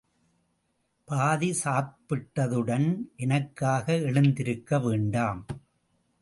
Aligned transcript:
பாதி 1.07 1.49
சாப்பிட்டதுடன் 1.63 2.97
எனக்காக 3.15 3.97
எழுந்திருக்க 3.97 4.79
வேண்டாம். 4.79 5.45